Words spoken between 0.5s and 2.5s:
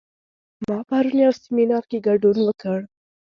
ما پرون یو سیمینار کې ګډون